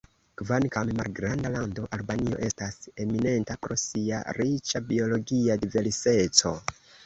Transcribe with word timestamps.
Kvankam 0.41 0.91
malgranda 0.99 1.51
lando, 1.55 1.83
Albanio 1.97 2.41
estas 2.49 2.81
eminenta 3.07 3.59
pro 3.67 3.79
sia 3.85 4.25
riĉa 4.41 4.85
biologia 4.91 5.63
diverseco. 5.67 6.59